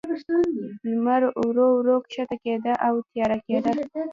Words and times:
لمر 0.87 1.21
ورو، 1.45 1.67
ورو 1.77 1.95
کښته 2.11 2.35
کېده، 2.43 2.73
او 2.85 2.93
تیاره 3.09 3.37
کېده. 3.45 3.71